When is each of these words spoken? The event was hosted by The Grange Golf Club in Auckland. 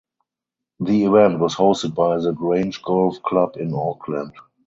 The 0.79 1.05
event 1.05 1.37
was 1.39 1.55
hosted 1.55 1.93
by 1.93 2.17
The 2.17 2.31
Grange 2.31 2.81
Golf 2.81 3.21
Club 3.21 3.55
in 3.57 3.71
Auckland. 3.75 4.33